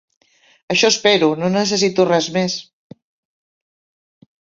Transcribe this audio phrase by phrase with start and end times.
[0.75, 2.55] Això espero, no necessito res més.